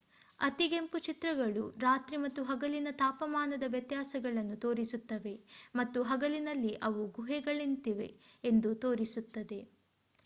ಅತಿಗೆಂಪು 0.39 0.97
ಚಿತ್ರಗಳು 0.97 1.63
ರಾತ್ರಿ 1.77 2.17
ಮತ್ತು 2.17 2.43
ಹಗಲಿನ 2.43 2.87
ತಾಪಮಾನದ 2.93 3.63
ವ್ಯತ್ಯಾಸಗಳನ್ನು 3.67 4.55
ತೋರಿಸುತ್ತವೆ 4.57 5.35
ಮತ್ತು 5.75 6.01
ಹಗಲಿನಲ್ಲಿ 6.03 6.73
ಅವು 6.83 7.07
ಗುಹೆಗಳಂತಿವೆ 7.11 8.09
ಎಂದು 8.43 8.71
ತೋರಿಸುತ್ತದೆ 8.81 9.61